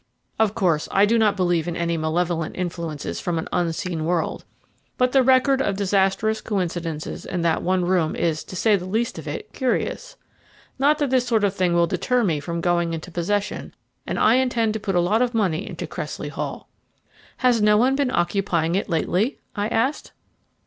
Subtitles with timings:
[0.39, 4.45] Of course I do not believe in any malevolent influences from the unseen world,
[4.97, 9.19] but the record of disastrous coincidences in that one room is, to say the least
[9.19, 10.15] of it, curious.
[10.79, 13.75] Not that this sort of thing will deter me from going into possession,
[14.07, 16.67] and I intend to put a lot of money into Cressley Hall."
[17.37, 20.13] "Has no one been occupying it lately?" I asked.